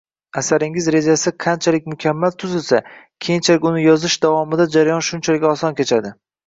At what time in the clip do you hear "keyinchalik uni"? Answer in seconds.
3.27-3.87